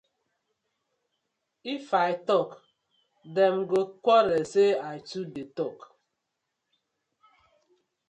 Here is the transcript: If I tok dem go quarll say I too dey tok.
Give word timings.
If 1.73 1.83
I 2.07 2.11
tok 2.27 2.49
dem 3.35 3.57
go 3.69 3.81
quarll 4.03 4.31
say 4.51 4.69
I 4.93 4.95
too 5.07 5.25
dey 5.33 5.47
tok. 5.57 5.77